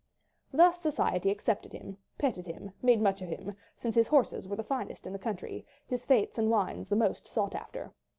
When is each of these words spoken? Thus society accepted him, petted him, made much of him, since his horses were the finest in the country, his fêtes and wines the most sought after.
Thus 0.51 0.81
society 0.81 1.29
accepted 1.29 1.73
him, 1.73 1.95
petted 2.17 2.47
him, 2.47 2.71
made 2.81 2.99
much 3.03 3.21
of 3.21 3.29
him, 3.29 3.53
since 3.77 3.93
his 3.93 4.07
horses 4.07 4.47
were 4.47 4.55
the 4.55 4.63
finest 4.63 5.05
in 5.05 5.13
the 5.13 5.19
country, 5.19 5.63
his 5.85 6.07
fêtes 6.07 6.39
and 6.39 6.49
wines 6.49 6.89
the 6.89 6.95
most 6.95 7.27
sought 7.27 7.53
after. 7.53 7.93